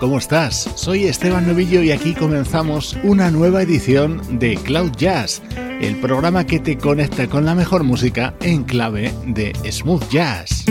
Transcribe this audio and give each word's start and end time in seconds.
¿Cómo 0.00 0.18
estás? 0.18 0.70
Soy 0.74 1.04
Esteban 1.04 1.46
Novillo 1.46 1.82
y 1.82 1.90
aquí 1.90 2.14
comenzamos 2.14 2.96
una 3.02 3.30
nueva 3.30 3.62
edición 3.62 4.38
de 4.38 4.56
Cloud 4.56 4.92
Jazz, 4.96 5.42
el 5.80 5.96
programa 5.96 6.44
que 6.44 6.58
te 6.58 6.78
conecta 6.78 7.28
con 7.28 7.44
la 7.44 7.54
mejor 7.54 7.84
música 7.84 8.34
en 8.40 8.64
clave 8.64 9.12
de 9.26 9.52
smooth 9.70 10.08
jazz. 10.08 10.64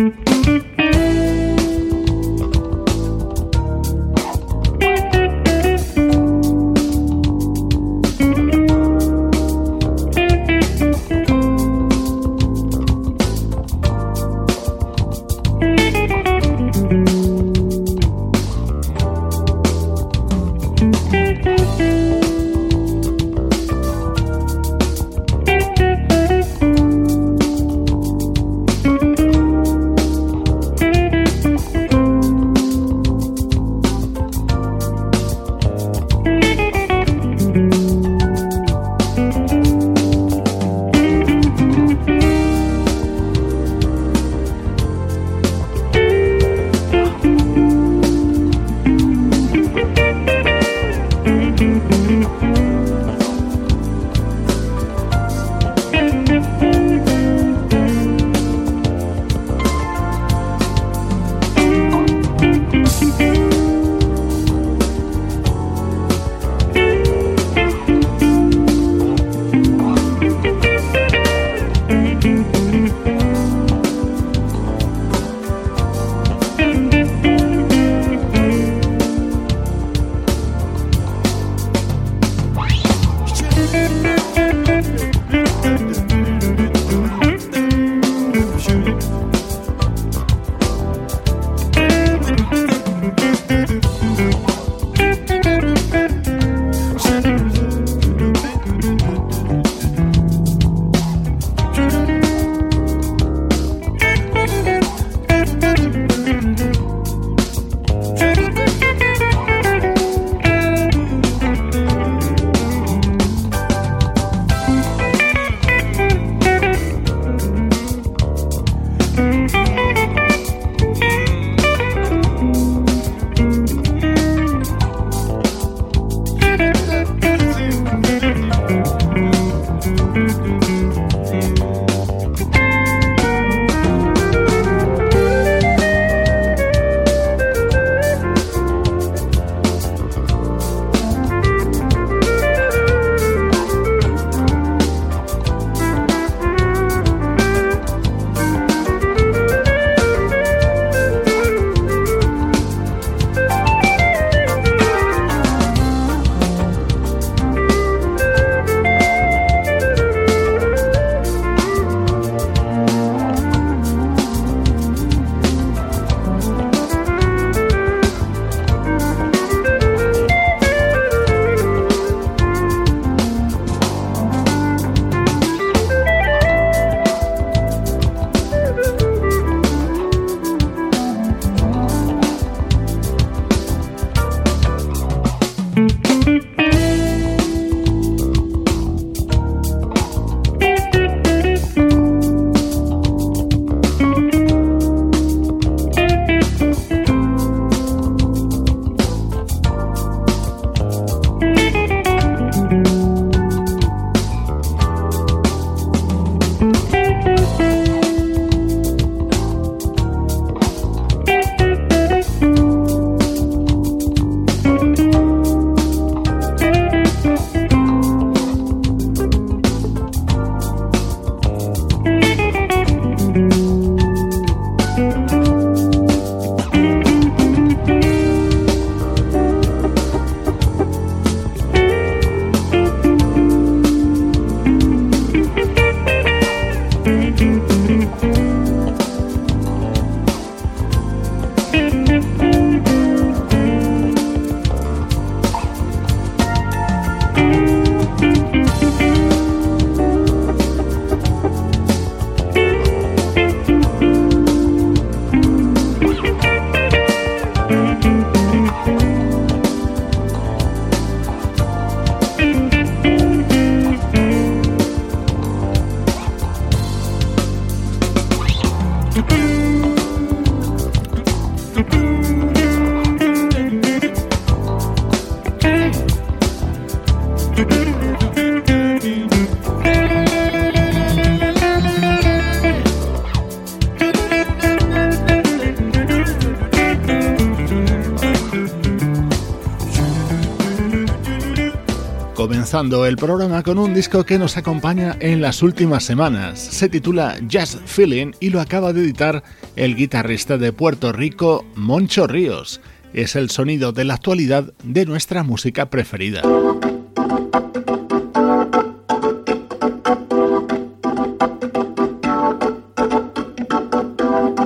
El 292.80 293.18
programa 293.18 293.64
con 293.64 293.80
un 293.80 293.96
disco 293.96 294.24
que 294.24 294.38
nos 294.38 294.56
acompaña 294.56 295.18
en 295.20 295.42
las 295.42 295.64
últimas 295.64 296.04
semanas. 296.04 296.60
Se 296.60 296.88
titula 296.88 297.36
Just 297.52 297.80
Feeling 297.88 298.34
y 298.40 298.52
lo 298.52 298.62
acaba 298.62 298.94
de 298.94 299.02
editar 299.02 299.42
el 299.76 299.96
guitarrista 299.96 300.60
de 300.60 300.72
Puerto 300.72 301.12
Rico, 301.12 301.66
Moncho 301.74 302.28
Ríos. 302.28 302.80
Es 303.14 303.36
el 303.36 303.50
sonido 303.50 303.94
de 303.94 304.04
la 304.04 304.14
actualidad 304.14 304.74
de 304.84 305.08
nuestra 305.08 305.42
música 305.42 305.90
preferida. 305.90 306.44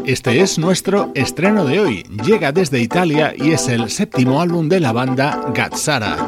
Este 0.05 0.41
es 0.41 0.59
nuestro 0.59 1.13
estreno 1.15 1.63
de 1.63 1.79
hoy. 1.79 2.03
Llega 2.25 2.51
desde 2.51 2.81
Italia 2.81 3.33
y 3.37 3.51
es 3.51 3.69
el 3.69 3.89
séptimo 3.89 4.41
álbum 4.41 4.67
de 4.67 4.81
la 4.81 4.91
banda 4.91 5.39
Gazzara. 5.53 6.27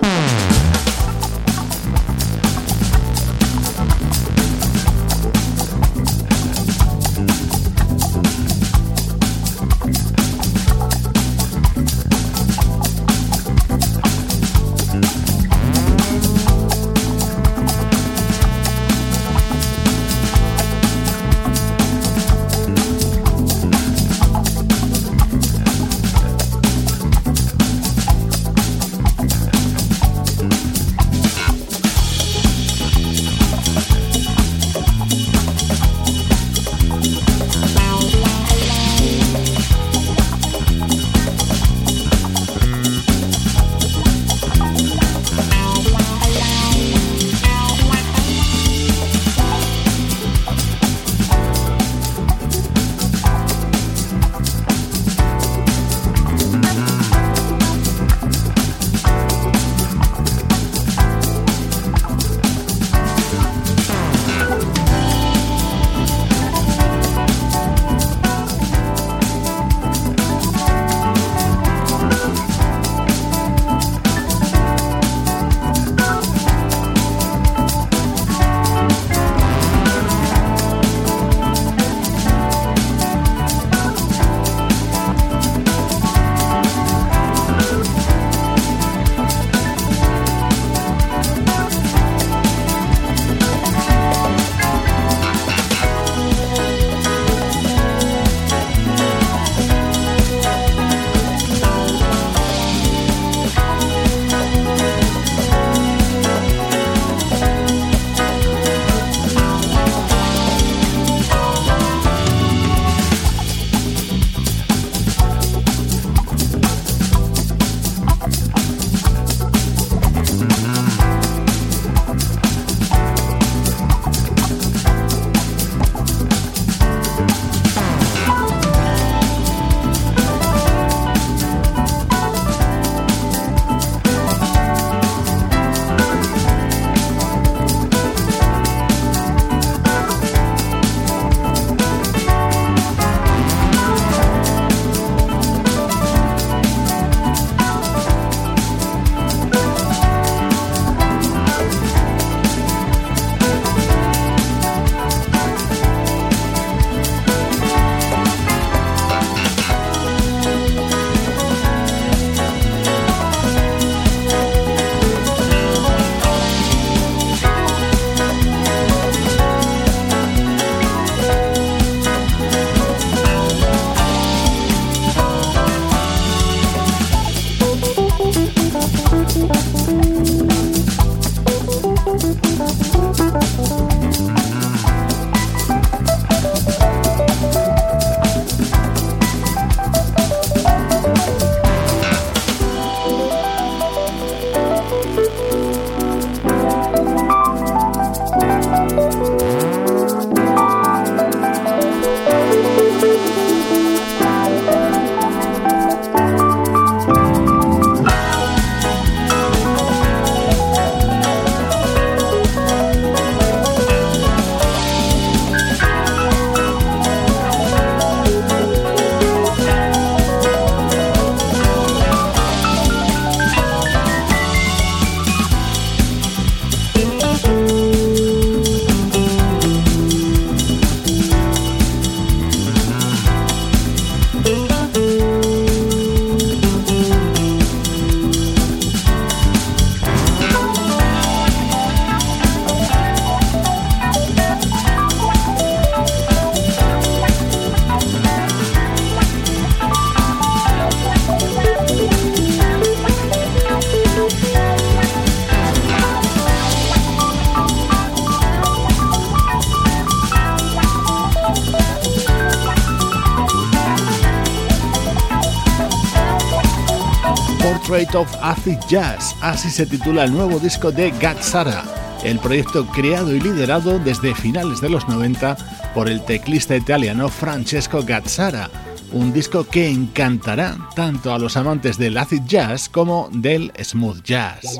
Of 268.16 268.36
Acid 268.42 268.78
Jazz, 268.88 269.36
así 269.42 269.70
se 269.70 269.86
titula 269.86 270.26
el 270.26 270.34
nuevo 270.34 270.60
disco 270.60 270.92
de 270.92 271.10
Gatsara, 271.12 271.84
el 272.24 272.38
proyecto 272.38 272.86
creado 272.88 273.34
y 273.34 273.40
liderado 273.40 273.98
desde 273.98 274.36
finales 274.36 274.82
de 274.82 274.90
los 274.90 275.08
90 275.08 275.58
por 275.96 276.08
el 276.08 276.24
teclista 276.24 276.76
italiano 276.76 277.30
Francesco 277.30 278.04
Gazzara, 278.04 278.70
un 279.14 279.34
disco 279.34 279.64
que 279.64 279.90
encantará 279.90 280.78
tanto 280.96 281.34
a 281.34 281.40
los 281.40 281.58
amantes 281.58 281.98
del 281.98 282.18
acid 282.18 282.44
jazz 282.46 282.88
como 282.88 283.30
del 283.32 283.72
smooth 283.82 284.22
jazz. 284.24 284.80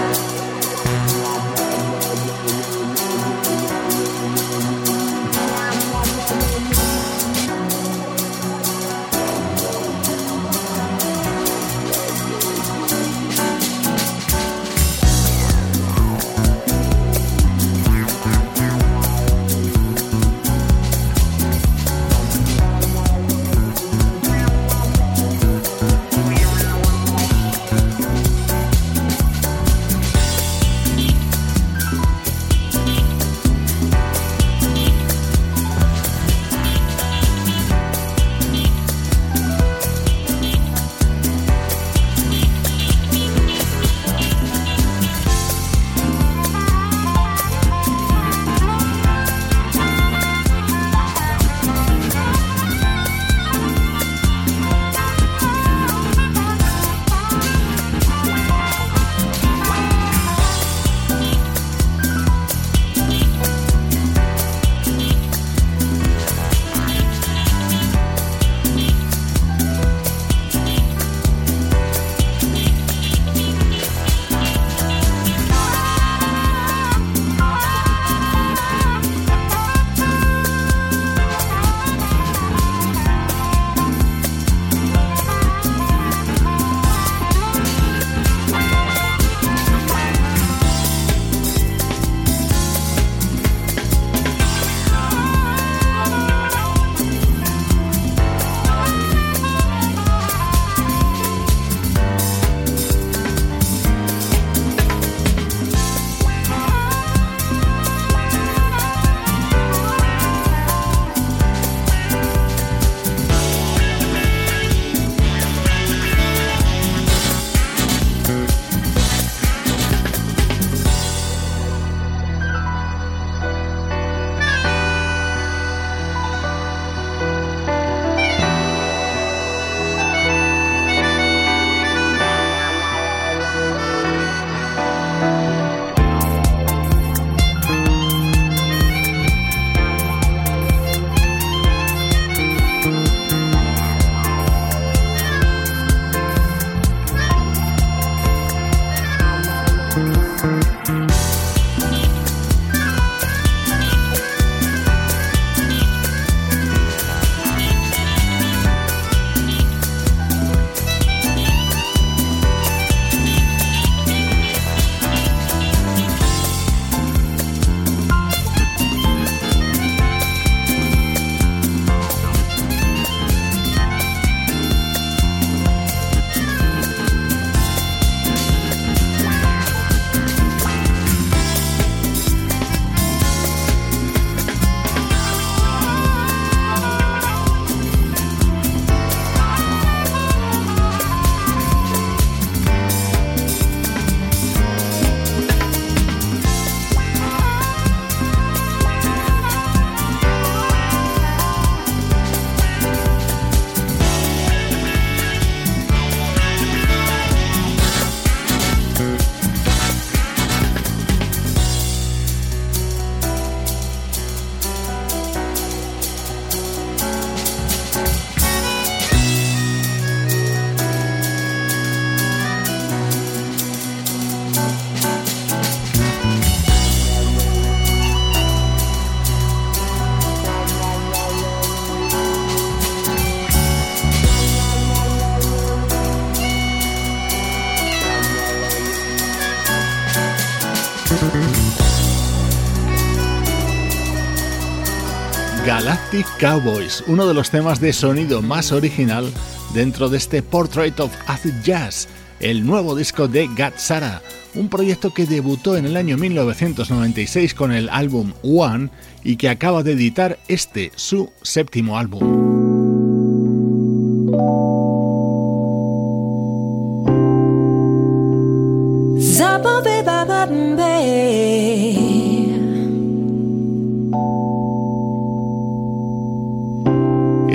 Cowboys, 246.39 247.03
uno 247.07 247.25
de 247.25 247.33
los 247.33 247.51
temas 247.51 247.79
de 247.79 247.93
sonido 247.93 248.41
más 248.41 248.73
original 248.73 249.31
dentro 249.73 250.09
de 250.09 250.17
este 250.17 250.43
Portrait 250.43 250.99
of 250.99 251.11
Acid 251.25 251.53
Jazz, 251.63 252.09
el 252.41 252.65
nuevo 252.65 252.95
disco 252.95 253.29
de 253.29 253.47
Gatsara, 253.55 254.21
un 254.53 254.67
proyecto 254.67 255.13
que 255.13 255.25
debutó 255.25 255.77
en 255.77 255.85
el 255.85 255.95
año 255.95 256.17
1996 256.17 257.53
con 257.53 257.71
el 257.71 257.87
álbum 257.87 258.33
One 258.43 258.89
y 259.23 259.37
que 259.37 259.47
acaba 259.47 259.83
de 259.83 259.93
editar 259.93 260.37
este, 260.49 260.91
su 260.95 261.31
séptimo 261.43 261.97
álbum. 261.97 262.51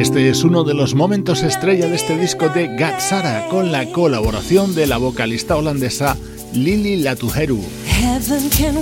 Este 0.07 0.29
es 0.29 0.45
uno 0.45 0.63
de 0.63 0.73
los 0.73 0.95
momentos 0.95 1.43
estrella 1.43 1.89
de 1.89 1.97
este 1.97 2.17
disco 2.17 2.49
de 2.49 2.69
Gatsara 2.77 3.49
con 3.49 3.73
la 3.73 3.91
colaboración 3.91 4.73
de 4.73 4.87
la 4.87 4.99
vocalista 4.99 5.57
holandesa 5.57 6.17
Lili 6.53 6.99
Latujeru. 6.99 7.61
Heaven 7.85 8.49
can. 8.51 8.77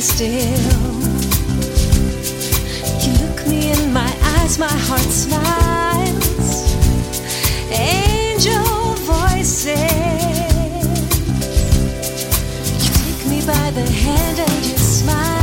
still. 0.00 0.28
You 3.02 3.12
look 3.24 3.46
me 3.48 3.72
in 3.72 3.92
my 3.92 4.12
eyes, 4.36 4.58
my 4.58 4.66
heart 4.68 5.00
smiles. 5.00 6.72
Angel 7.72 8.94
voices. 9.04 9.66
You 12.84 12.90
take 13.02 13.26
me 13.28 13.40
by 13.46 13.70
the 13.72 13.90
hand 13.90 14.38
and 14.38 14.66
you 14.66 14.76
smile. 14.78 15.37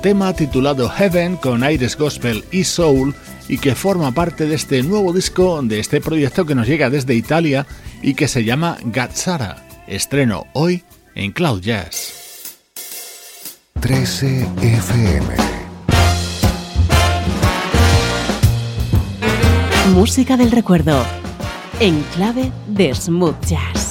Tema 0.00 0.32
titulado 0.32 0.88
Heaven 0.88 1.36
con 1.36 1.62
aires 1.62 1.96
gospel 1.96 2.44
y 2.50 2.64
soul 2.64 3.14
y 3.48 3.58
que 3.58 3.76
forma 3.76 4.10
parte 4.10 4.46
de 4.46 4.56
este 4.56 4.82
nuevo 4.82 5.12
disco 5.12 5.62
de 5.62 5.78
este 5.78 6.00
proyecto 6.00 6.44
que 6.44 6.56
nos 6.56 6.66
llega 6.66 6.90
desde 6.90 7.14
Italia 7.14 7.64
y 8.02 8.14
que 8.14 8.26
se 8.26 8.44
llama 8.44 8.76
Gazzara. 8.82 9.64
Estreno 9.86 10.46
hoy 10.52 10.82
en 11.14 11.30
Cloud 11.30 11.60
Jazz. 11.60 12.58
13 13.80 14.48
FM 14.62 15.36
Música 19.94 20.36
del 20.36 20.50
recuerdo 20.50 21.04
en 21.78 22.02
clave 22.14 22.50
de 22.66 22.94
smooth 22.94 23.36
jazz. 23.46 23.81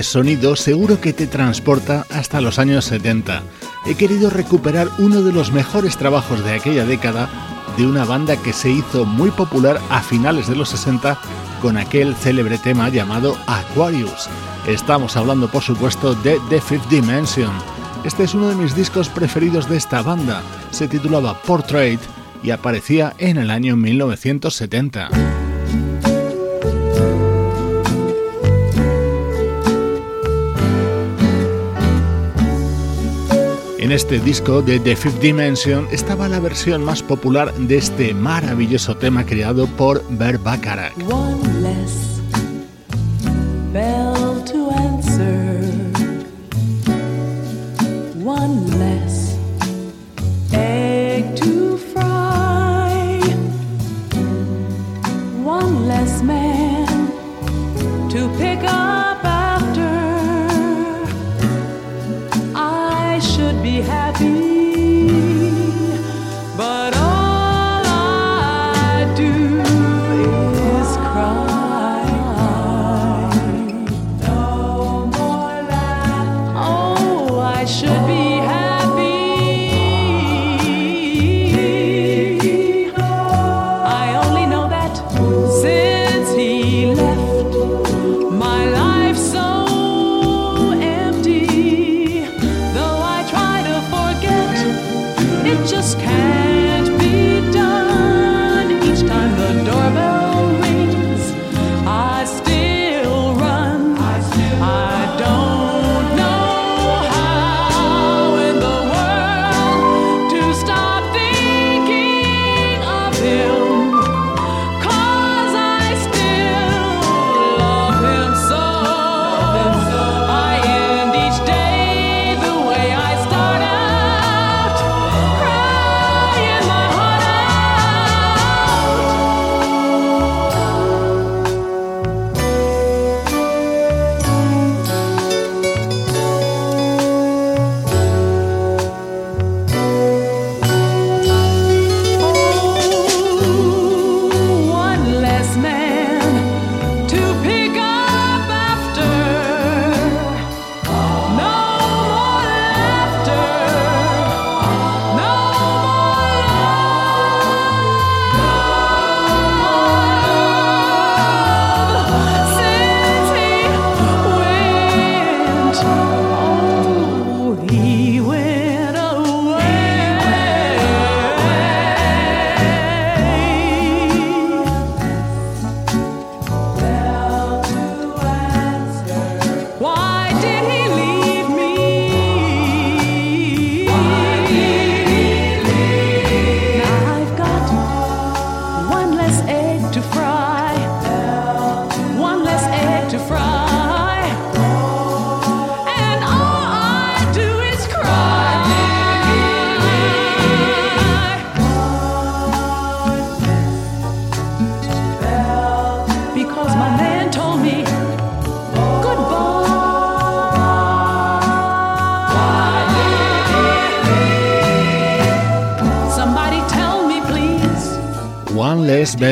Sonido 0.00 0.56
seguro 0.56 1.00
que 1.00 1.12
te 1.12 1.26
transporta 1.26 2.06
hasta 2.08 2.40
los 2.40 2.58
años 2.58 2.86
70. 2.86 3.42
He 3.84 3.94
querido 3.94 4.30
recuperar 4.30 4.88
uno 4.98 5.22
de 5.22 5.32
los 5.32 5.52
mejores 5.52 5.98
trabajos 5.98 6.42
de 6.42 6.54
aquella 6.54 6.86
década 6.86 7.28
de 7.76 7.86
una 7.86 8.04
banda 8.04 8.36
que 8.36 8.54
se 8.54 8.70
hizo 8.70 9.04
muy 9.04 9.30
popular 9.30 9.78
a 9.90 10.00
finales 10.00 10.48
de 10.48 10.56
los 10.56 10.70
60 10.70 11.18
con 11.60 11.76
aquel 11.76 12.14
célebre 12.16 12.56
tema 12.58 12.88
llamado 12.88 13.36
Aquarius. 13.46 14.28
Estamos 14.66 15.16
hablando 15.16 15.50
por 15.50 15.62
supuesto 15.62 16.14
de 16.14 16.40
The 16.48 16.60
Fifth 16.60 16.88
Dimension. 16.88 17.52
Este 18.04 18.24
es 18.24 18.34
uno 18.34 18.48
de 18.48 18.56
mis 18.56 18.74
discos 18.74 19.10
preferidos 19.10 19.68
de 19.68 19.76
esta 19.76 20.00
banda. 20.00 20.42
Se 20.70 20.88
titulaba 20.88 21.40
Portrait 21.42 22.00
y 22.42 22.50
aparecía 22.50 23.14
en 23.18 23.36
el 23.36 23.50
año 23.50 23.76
1970. 23.76 25.41
En 33.82 33.90
este 33.90 34.20
disco 34.20 34.62
de 34.62 34.78
The 34.78 34.94
Fifth 34.94 35.18
Dimension 35.18 35.88
estaba 35.90 36.28
la 36.28 36.38
versión 36.38 36.84
más 36.84 37.02
popular 37.02 37.52
de 37.54 37.78
este 37.78 38.14
maravilloso 38.14 38.96
tema 38.96 39.26
creado 39.26 39.66
por 39.66 40.04
Bert 40.08 40.40
Bacharach. 40.40 40.94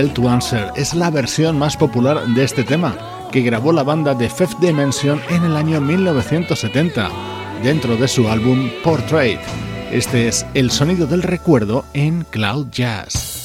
Bell 0.00 0.14
to 0.14 0.30
Answer 0.30 0.72
es 0.76 0.94
la 0.94 1.10
versión 1.10 1.58
más 1.58 1.76
popular 1.76 2.26
de 2.28 2.42
este 2.42 2.64
tema, 2.64 2.96
que 3.30 3.42
grabó 3.42 3.70
la 3.70 3.82
banda 3.82 4.14
de 4.14 4.30
Fifth 4.30 4.58
Dimension 4.58 5.20
en 5.28 5.44
el 5.44 5.54
año 5.54 5.78
1970, 5.78 7.10
dentro 7.62 7.98
de 7.98 8.08
su 8.08 8.26
álbum 8.26 8.70
Portrait. 8.82 9.38
Este 9.92 10.26
es 10.26 10.46
el 10.54 10.70
sonido 10.70 11.06
del 11.06 11.22
recuerdo 11.22 11.84
en 11.92 12.24
Cloud 12.30 12.68
Jazz. 12.70 13.42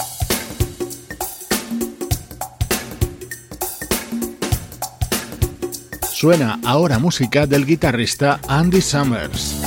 Suena 6.14 6.62
ahora 6.64 7.00
música 7.00 7.46
del 7.48 7.66
guitarrista 7.66 8.40
Andy 8.48 8.80
Summers. 8.80 9.65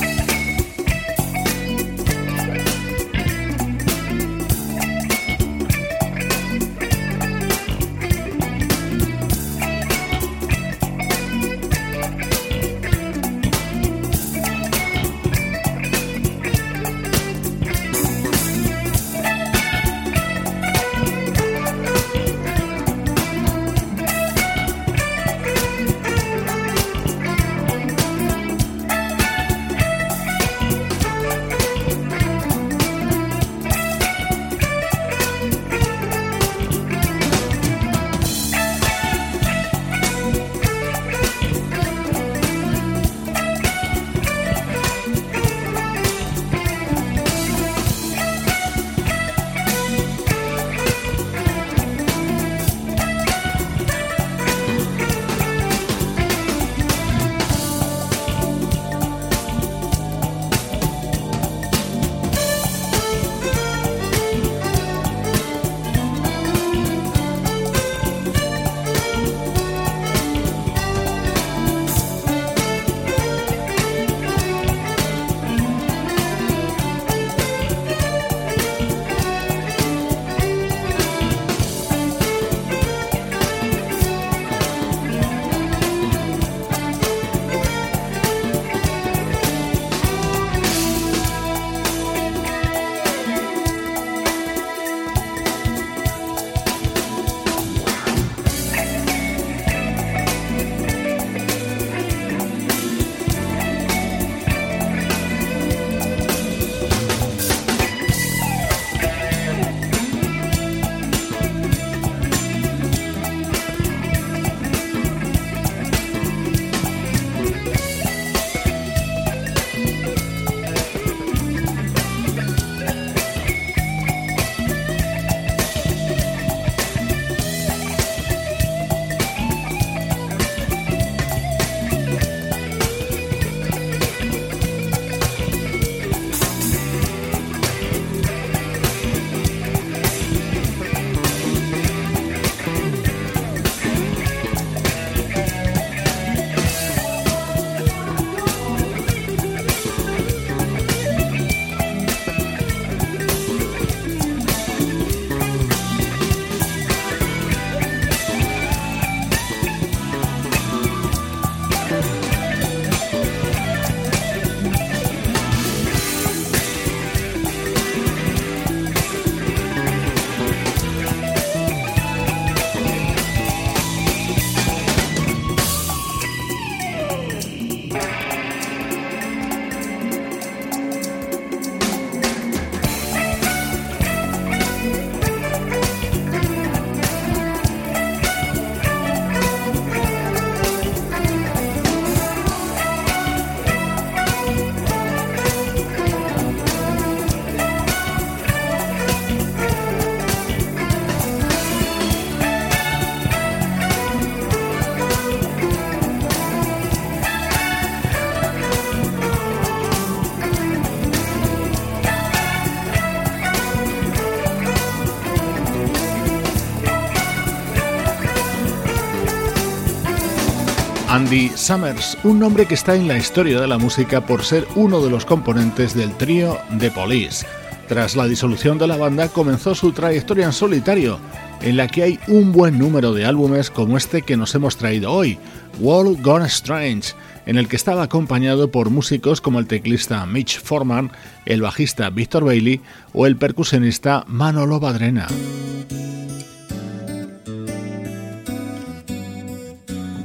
Andy 221.29 221.51
Summers, 221.55 222.17
un 222.23 222.39
nombre 222.39 222.65
que 222.65 222.73
está 222.73 222.95
en 222.95 223.07
la 223.07 223.15
historia 223.15 223.61
de 223.61 223.67
la 223.67 223.77
música 223.77 224.25
por 224.25 224.43
ser 224.43 224.67
uno 224.73 224.99
de 224.99 225.11
los 225.11 225.25
componentes 225.25 225.93
del 225.93 226.11
trío 226.17 226.57
The 226.79 226.89
Police. 226.89 227.45
Tras 227.87 228.15
la 228.15 228.25
disolución 228.25 228.79
de 228.79 228.87
la 228.87 228.97
banda 228.97 229.29
comenzó 229.29 229.75
su 229.75 229.91
trayectoria 229.91 230.47
en 230.47 230.53
solitario, 230.53 231.19
en 231.61 231.77
la 231.77 231.87
que 231.87 232.01
hay 232.01 232.19
un 232.29 232.51
buen 232.51 232.79
número 232.79 233.13
de 233.13 233.25
álbumes 233.25 233.69
como 233.69 233.95
este 233.95 234.23
que 234.23 234.37
nos 234.37 234.55
hemos 234.55 234.77
traído 234.77 235.13
hoy, 235.13 235.37
World 235.79 236.19
Gone 236.23 236.47
Strange, 236.47 237.13
en 237.45 237.59
el 237.59 237.67
que 237.67 237.75
estaba 237.75 238.01
acompañado 238.01 238.71
por 238.71 238.89
músicos 238.89 239.39
como 239.39 239.59
el 239.59 239.67
teclista 239.67 240.25
Mitch 240.25 240.59
Forman, 240.59 241.11
el 241.45 241.61
bajista 241.61 242.09
Victor 242.09 242.43
Bailey 242.43 242.81
o 243.13 243.27
el 243.27 243.35
percusionista 243.35 244.23
Manolo 244.25 244.79
Badrena. 244.79 245.27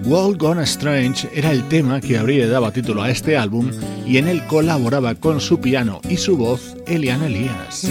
World 0.07 0.39
Gone 0.39 0.63
Strange 0.65 1.31
era 1.33 1.51
el 1.51 1.67
tema 1.69 1.99
que 1.99 2.19
habría 2.19 2.47
dado 2.47 2.71
título 2.71 3.03
a 3.03 3.11
este 3.11 3.39
álbum 3.39 3.71
y 4.07 4.19
en 4.19 4.29
él 4.29 4.47
colaboraba 4.47 5.15
con 5.15 5.41
su 5.41 5.61
piano 5.61 6.03
y 6.11 6.19
su 6.19 6.37
voz 6.37 6.77
Elian 6.87 7.23
Elias. 7.23 7.89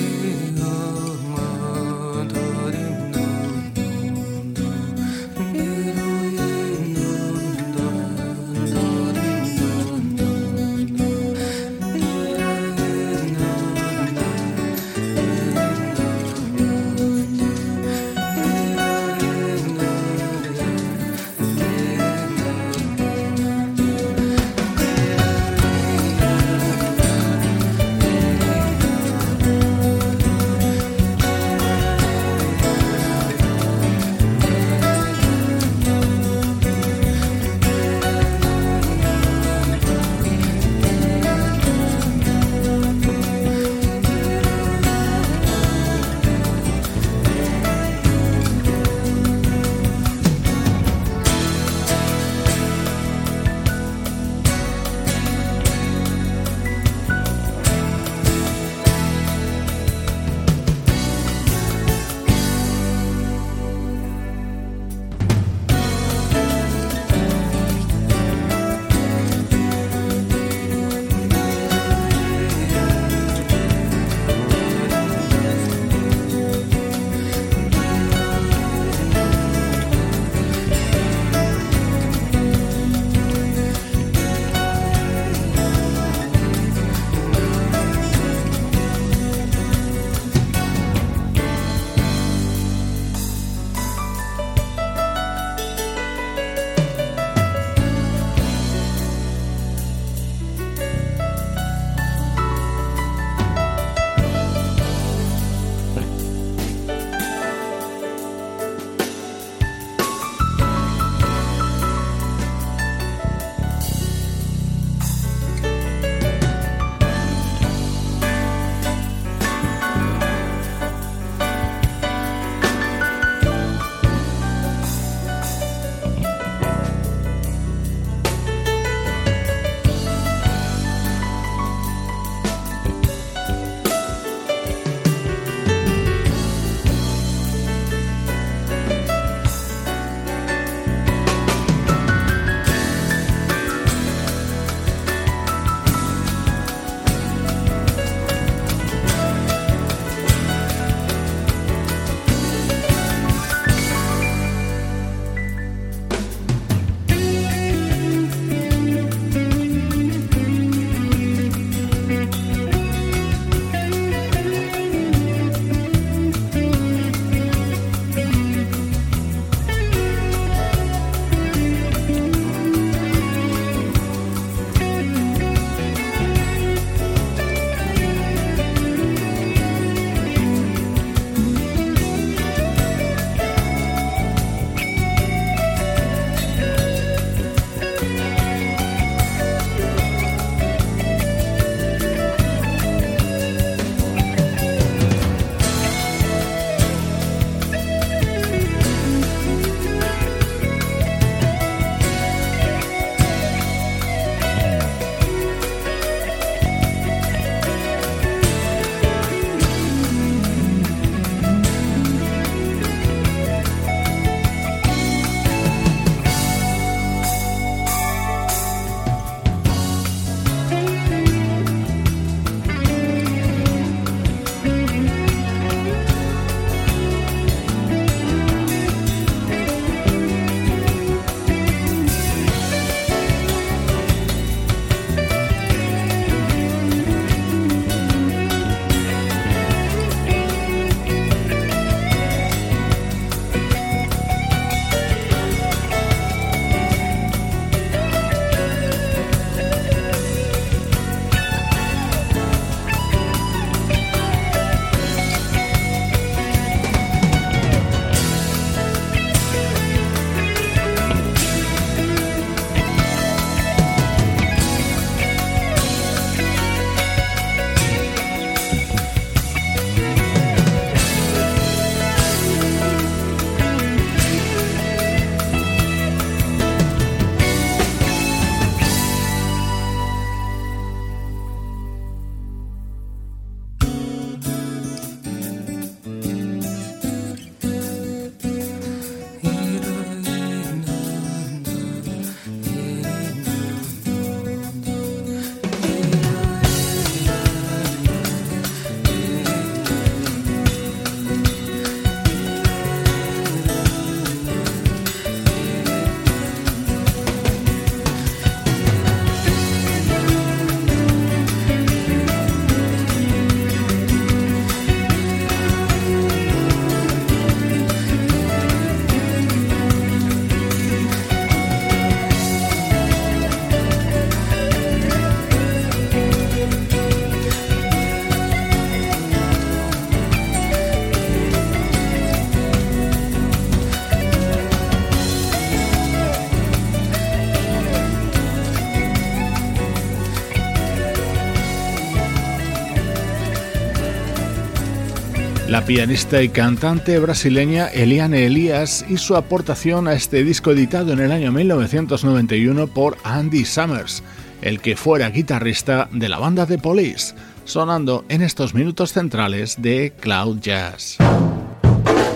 La 345.74 345.84
pianista 345.84 346.43
y 346.43 346.49
cantante 346.49 347.17
brasileña 347.17 347.88
Eliane 347.88 348.45
Elias 348.45 349.03
y 349.09 349.17
su 349.17 349.36
aportación 349.36 350.07
a 350.07 350.13
este 350.13 350.43
disco 350.43 350.69
editado 350.69 351.13
en 351.13 351.19
el 351.19 351.32
año 351.32 351.51
1991 351.51 352.86
por 352.86 353.17
Andy 353.24 353.65
Summers, 353.65 354.21
el 354.61 354.82
que 354.82 354.95
fuera 354.95 355.32
guitarrista 355.32 356.09
de 356.11 356.30
la 356.30 356.38
banda 356.38 356.67
de 356.67 356.78
Police, 356.78 357.34
sonando 357.65 358.24
en 358.30 358.43
estos 358.43 358.76
minutos 358.76 359.13
centrales 359.13 359.82
de 359.82 360.13
Cloud 360.19 360.59
Jazz. 360.59 361.17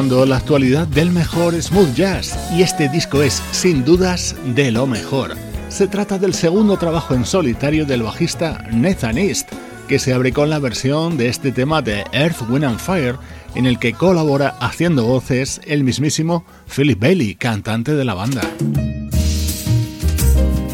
Retomando 0.03 0.26
la 0.26 0.36
actualidad 0.36 0.88
del 0.88 1.11
mejor 1.11 1.61
smooth 1.61 1.94
jazz 1.94 2.36
y 2.57 2.62
este 2.62 2.88
disco 2.88 3.22
es 3.22 3.42
sin 3.53 3.84
dudas 3.84 4.34
de 4.55 4.72
lo 4.72 4.86
mejor. 4.86 5.36
Se 5.68 5.86
trata 5.86 6.18
del 6.18 6.34
segundo 6.34 6.76
trabajo 6.76 7.14
en 7.14 7.24
solitario 7.24 7.86
del 7.86 8.03
bajista 8.03 8.66
Nathan 8.72 9.16
East, 9.16 9.50
que 9.86 9.98
se 9.98 10.12
abre 10.12 10.32
con 10.32 10.50
la 10.50 10.59
versión 10.59 11.16
de 11.16 11.28
este 11.28 11.53
tema 11.53 11.82
de 11.82 12.05
Earth, 12.12 12.42
Wind 12.48 12.64
and 12.64 12.78
Fire, 12.80 13.16
en 13.55 13.66
el 13.66 13.78
que 13.78 13.92
colabora 13.92 14.57
haciendo 14.61 15.05
voces 15.05 15.61
el 15.66 15.84
mismísimo 15.84 16.44
Philip 16.74 16.98
Bailey, 16.98 17.34
cantante 17.36 17.94
de 17.94 18.05
la 18.05 18.14
banda. 18.14 18.42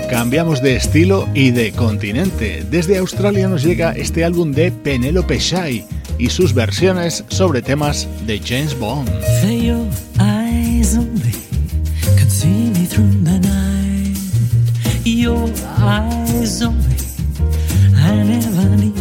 Cambiamos 0.08 0.62
de 0.62 0.76
estilo 0.76 1.28
y 1.34 1.50
de 1.50 1.72
continente. 1.72 2.64
Desde 2.70 2.96
Australia 2.96 3.46
nos 3.46 3.62
llega 3.62 3.92
este 3.92 4.24
álbum 4.24 4.52
de 4.52 4.72
Penelope 4.72 5.38
Shai 5.38 5.84
y 6.18 6.30
sus 6.30 6.52
versiones 6.52 7.24
sobre 7.28 7.62
temas 7.62 8.08
de 8.26 8.40
James 8.44 8.78
Bond. 8.78 9.08
Only, 9.42 9.80
I 17.96 18.24
never 18.24 18.76
need 18.76 18.98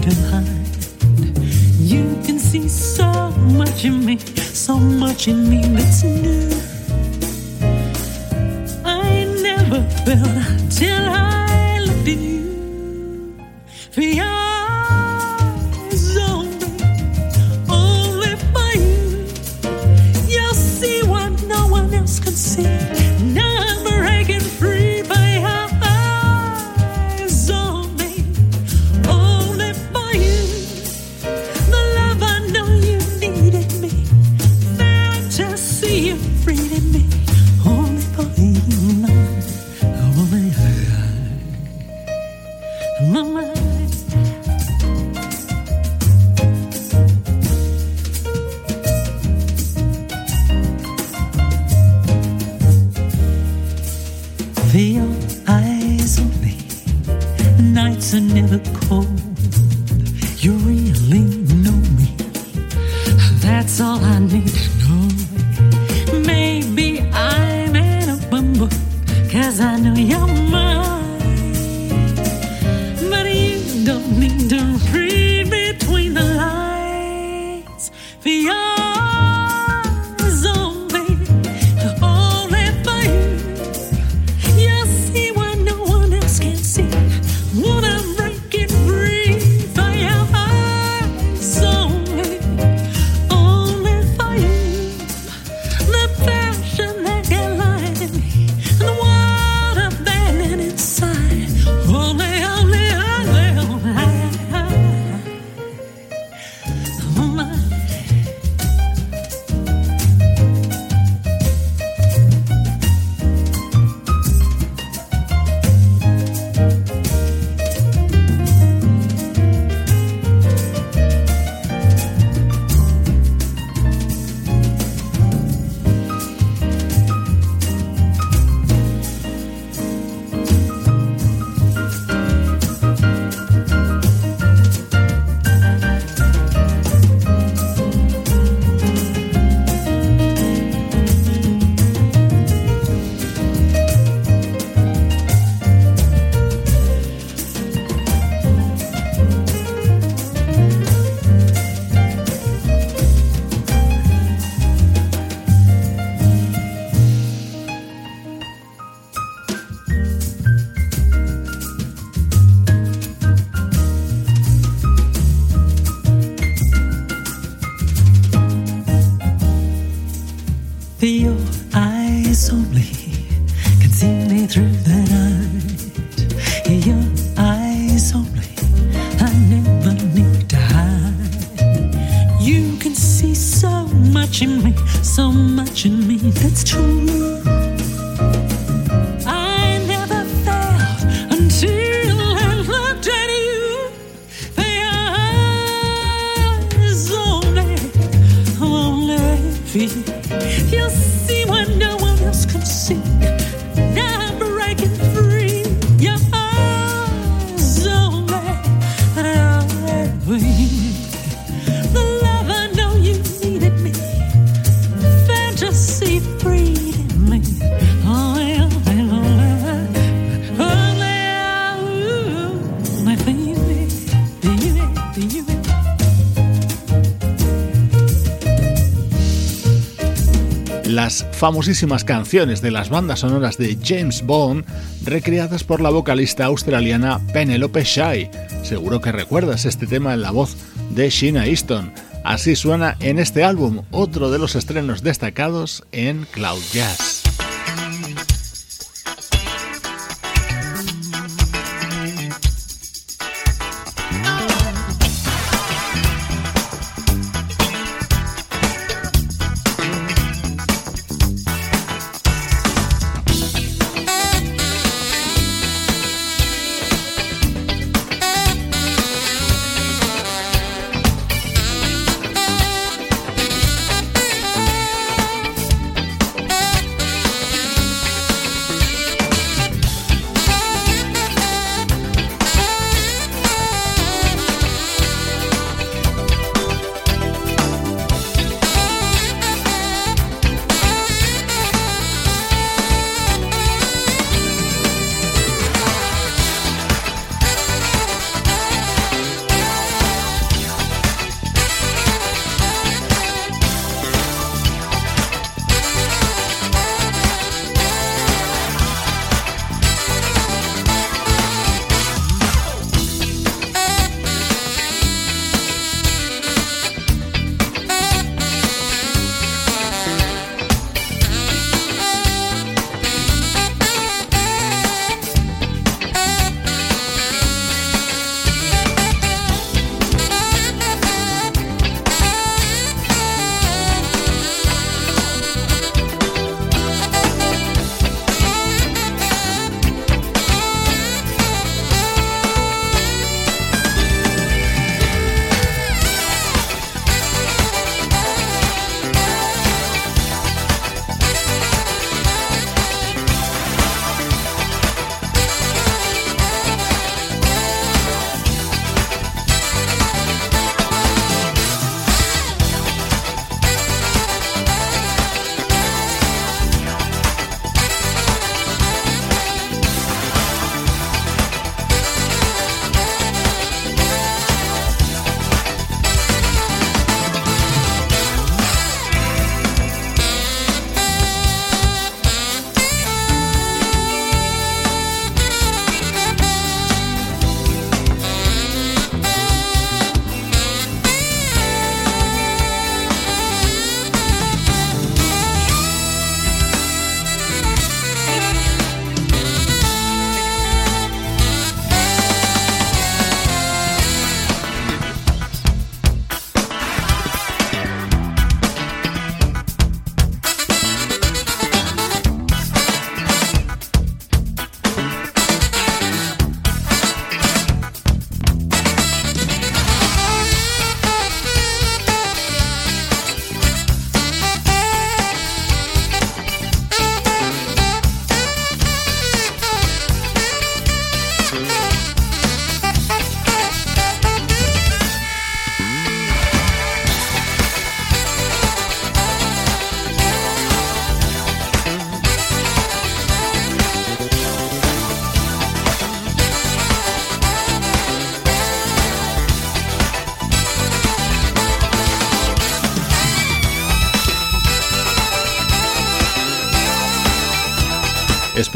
famosísimas 231.38 232.04
canciones 232.04 232.62
de 232.62 232.72
las 232.72 232.90
bandas 232.90 233.20
sonoras 233.20 233.58
de 233.58 233.78
James 233.84 234.26
Bond 234.26 234.66
recreadas 235.06 235.64
por 235.64 235.82
la 235.82 235.92
vocalista 235.92 236.46
australiana 236.46 237.22
Penelope 237.32 237.84
Shai. 237.84 238.32
Seguro 238.64 239.02
que 239.02 239.12
recuerdas 239.12 239.66
este 239.66 239.86
tema 239.86 240.16
en 240.16 240.24
la 240.24 240.32
voz 240.32 240.56
de 240.90 241.10
Sheena 241.10 241.46
Easton. 241.46 241.94
Así 242.24 242.56
suena 242.56 242.98
en 243.00 243.20
este 243.20 243.44
álbum, 243.44 243.84
otro 243.92 244.32
de 244.32 244.40
los 244.40 244.56
estrenos 244.56 245.04
destacados 245.04 245.86
en 245.92 246.26
Cloud 246.32 246.62
Jazz. 246.74 247.17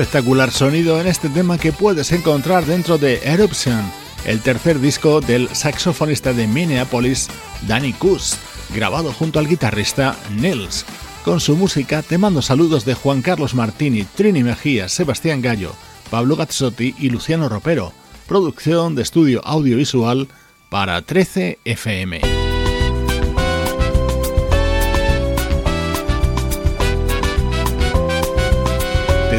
Espectacular 0.01 0.49
sonido 0.49 0.99
en 0.99 1.05
este 1.05 1.29
tema 1.29 1.59
que 1.59 1.71
puedes 1.71 2.11
encontrar 2.11 2.65
dentro 2.65 2.97
de 2.97 3.21
Eruption, 3.23 3.83
el 4.25 4.41
tercer 4.41 4.79
disco 4.79 5.21
del 5.21 5.47
saxofonista 5.49 6.33
de 6.33 6.47
Minneapolis, 6.47 7.29
Danny 7.67 7.93
Kuss, 7.93 8.35
grabado 8.73 9.13
junto 9.13 9.37
al 9.37 9.47
guitarrista 9.47 10.17
Nils. 10.35 10.87
Con 11.23 11.39
su 11.39 11.55
música 11.55 12.01
te 12.01 12.17
mando 12.17 12.41
saludos 12.41 12.83
de 12.83 12.95
Juan 12.95 13.21
Carlos 13.21 13.53
Martini, 13.53 14.03
Trini 14.03 14.41
Mejía, 14.41 14.89
Sebastián 14.89 15.39
Gallo, 15.39 15.75
Pablo 16.09 16.35
Gazzotti 16.35 16.95
y 16.97 17.11
Luciano 17.11 17.47
Ropero. 17.47 17.93
Producción 18.27 18.95
de 18.95 19.03
estudio 19.03 19.45
audiovisual 19.45 20.29
para 20.71 21.03
13 21.03 21.59
FM. 21.63 22.40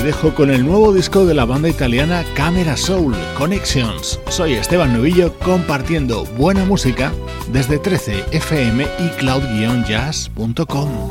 Dejo 0.03 0.34
con 0.34 0.50
el 0.50 0.66
nuevo 0.66 0.92
disco 0.92 1.24
de 1.24 1.34
la 1.34 1.44
banda 1.44 1.68
italiana 1.68 2.24
Camera 2.34 2.76
Soul 2.76 3.14
Connections. 3.38 4.18
Soy 4.28 4.55
Esteban 4.55 4.92
Novillo 4.92 5.32
compartiendo 5.38 6.24
buena 6.36 6.64
música 6.64 7.12
desde 7.53 7.78
13 7.78 8.24
FM 8.32 8.84
y 8.98 9.09
cloud-jazz.com. 9.18 11.11